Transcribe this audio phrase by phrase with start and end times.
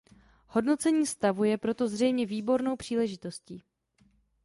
[0.47, 3.63] Hodnocení stavu je pro to zřejmě výbornou příležitostí.